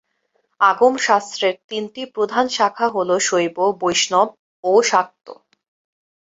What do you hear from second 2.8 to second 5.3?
হল শৈব, বৈষ্ণব ও শাক্ত।